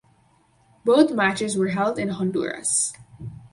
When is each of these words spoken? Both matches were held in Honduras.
Both 0.83 1.11
matches 1.13 1.55
were 1.55 1.67
held 1.67 1.99
in 1.99 2.09
Honduras. 2.09 2.91